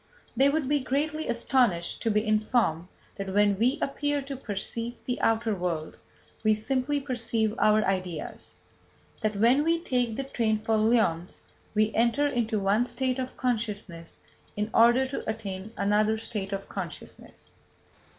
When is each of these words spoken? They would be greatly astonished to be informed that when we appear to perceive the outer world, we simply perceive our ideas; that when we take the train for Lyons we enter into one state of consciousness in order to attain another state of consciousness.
They 0.35 0.49
would 0.49 0.67
be 0.67 0.79
greatly 0.79 1.27
astonished 1.27 2.01
to 2.01 2.09
be 2.09 2.25
informed 2.25 2.87
that 3.17 3.35
when 3.35 3.59
we 3.59 3.77
appear 3.83 4.23
to 4.23 4.35
perceive 4.35 5.05
the 5.05 5.21
outer 5.21 5.53
world, 5.53 5.99
we 6.43 6.55
simply 6.55 6.99
perceive 6.99 7.53
our 7.59 7.83
ideas; 7.85 8.55
that 9.21 9.35
when 9.35 9.63
we 9.63 9.79
take 9.79 10.15
the 10.15 10.23
train 10.23 10.57
for 10.57 10.75
Lyons 10.75 11.43
we 11.75 11.93
enter 11.93 12.25
into 12.27 12.57
one 12.59 12.83
state 12.85 13.19
of 13.19 13.37
consciousness 13.37 14.17
in 14.57 14.71
order 14.73 15.05
to 15.05 15.29
attain 15.29 15.71
another 15.77 16.17
state 16.17 16.51
of 16.51 16.67
consciousness. 16.67 17.51